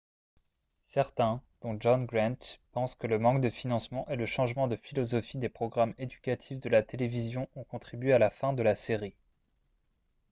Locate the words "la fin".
8.17-8.51